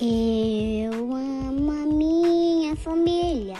Eu 0.00 0.92
amo 1.12 1.72
a 1.72 1.84
minha 1.84 2.76
família 2.76 3.56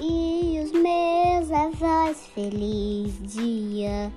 e 0.00 0.60
os 0.60 0.72
meus 0.72 1.52
avós. 1.52 2.26
Feliz 2.34 3.16
dia 3.22 4.12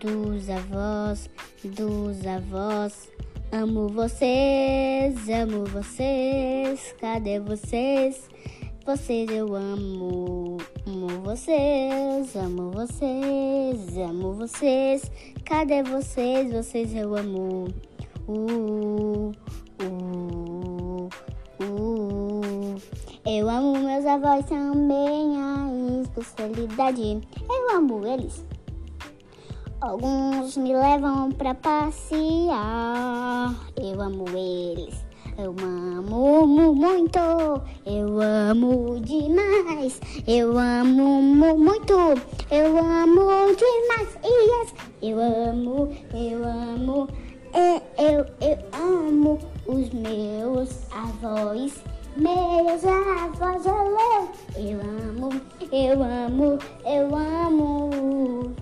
dos 0.00 0.50
avós, 0.50 1.30
dos 1.64 2.26
avós. 2.26 3.08
Amo 3.50 3.88
vocês, 3.88 5.26
amo 5.30 5.64
vocês. 5.64 6.94
Cadê 7.00 7.40
vocês? 7.40 8.28
Vocês 8.84 9.30
eu 9.30 9.56
amo, 9.56 10.58
amo 10.86 11.08
vocês, 11.22 12.36
amo 12.36 12.70
vocês, 12.70 13.96
amo 13.96 14.34
vocês. 14.34 15.10
Cadê 15.42 15.82
vocês? 15.84 16.52
Vocês 16.52 16.94
eu 16.94 17.16
amo. 17.16 17.68
Uh, 18.28 19.32
meus 24.14 24.24
avós 24.24 24.44
também, 24.46 25.36
a 25.42 26.02
especialidade. 26.02 27.20
Eu 27.48 27.76
amo 27.76 28.06
eles. 28.06 28.44
Alguns 29.80 30.56
me 30.56 30.72
levam 30.72 31.32
pra 31.32 31.54
passear. 31.54 32.54
Eu 33.76 34.00
amo 34.00 34.24
eles. 34.28 35.04
Eu 35.36 35.52
amo 35.60 36.46
muito, 36.46 37.18
eu 37.84 38.20
amo 38.20 39.00
demais, 39.00 40.00
eu 40.28 40.56
amo 40.56 41.20
muito, 41.56 41.92
eu 42.52 42.78
amo 42.78 43.56
demais, 43.56 44.16
yes. 44.22 44.74
eu 45.02 45.18
amo, 45.18 45.88
eu 46.14 46.44
amo, 46.44 47.08
eu, 47.52 47.82
eu, 47.98 48.26
eu 48.40 48.58
amo 48.80 49.40
os 49.66 49.90
meus 49.90 50.82
avós, 50.92 51.82
meus 52.16 52.84
avós, 52.84 53.66
eu 54.56 54.80
amo, 54.80 55.30
eu 55.72 56.02
amo, 56.02 56.58
eu 56.84 57.16
amo 57.16 58.54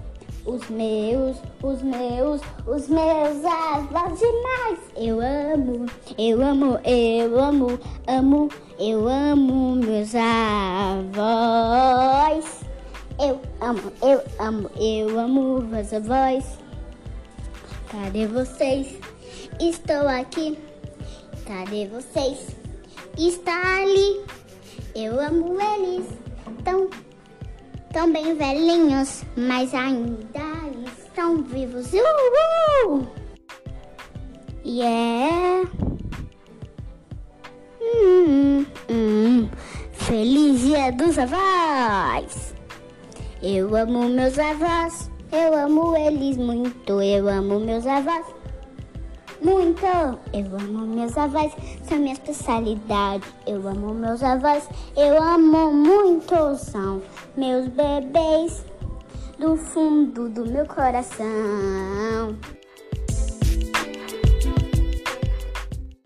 os 0.45 0.69
meus, 0.71 1.37
os 1.63 1.83
meus, 1.83 2.41
os 2.67 2.89
meus 2.89 3.45
avós 3.45 4.19
demais. 4.19 4.79
Eu 4.97 5.21
amo, 5.21 5.87
eu 6.17 6.43
amo, 6.43 6.79
eu 6.85 7.39
amo, 7.39 7.79
amo, 8.07 8.49
eu 8.79 9.07
amo 9.09 9.77
meus 9.77 10.15
avós. 10.15 11.53
Eu 13.21 13.39
amo, 13.61 13.93
eu 14.03 14.23
amo, 14.39 14.71
eu 14.77 15.19
amo 15.19 15.61
meus 15.63 15.93
avós. 15.93 16.59
Cadê 17.91 18.27
vocês? 18.27 18.99
Estou 19.61 20.09
aqui. 20.09 20.59
Cadê 21.47 21.87
vocês? 21.87 22.62
Está 23.19 23.83
ali. 23.83 24.25
Eu 24.95 25.21
amo 25.21 25.59
eles. 25.61 26.07
Tão 26.65 26.89
tão 27.93 28.11
bem 28.11 28.35
velhinhos, 28.35 29.23
mas 29.37 29.75
ainda 29.75 30.41
estão 30.87 31.43
vivos. 31.43 31.91
Uhul! 31.93 33.07
Yeah! 34.65 35.69
Hum, 37.81 38.65
hum. 38.91 39.49
Feliz 39.93 40.61
dia 40.61 40.91
dos 40.93 41.19
avós! 41.19 42.55
Eu 43.43 43.75
amo 43.77 44.09
meus 44.09 44.39
avós, 44.39 45.11
eu 45.33 45.55
amo 45.55 45.97
eles 45.97 46.37
muito, 46.37 47.03
eu 47.03 47.29
amo 47.29 47.59
meus 47.59 47.87
avós 47.87 48.25
muito. 49.45 49.85
Eu 50.33 50.47
amo 50.59 50.87
meus 50.87 51.17
avós, 51.19 51.53
são 51.89 51.99
minha 51.99 52.13
especialidade. 52.13 53.25
Eu 53.47 53.67
amo 53.67 53.93
meus 53.95 54.23
avós, 54.23 54.69
eu 54.97 55.23
amo 55.23 55.73
muito. 55.73 56.57
São 56.57 57.03
meus 57.37 57.67
bebês 57.69 58.65
do 59.39 59.57
fundo 59.57 60.29
do 60.29 60.47
meu 60.47 60.67
coração. 60.67 62.22